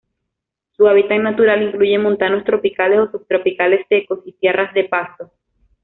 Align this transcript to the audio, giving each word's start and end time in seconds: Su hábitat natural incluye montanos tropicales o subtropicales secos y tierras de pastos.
Su 0.75 0.87
hábitat 0.87 1.19
natural 1.19 1.61
incluye 1.61 1.99
montanos 1.99 2.43
tropicales 2.43 2.97
o 3.01 3.11
subtropicales 3.11 3.85
secos 3.87 4.21
y 4.25 4.31
tierras 4.31 4.73
de 4.73 4.85
pastos. 4.85 5.29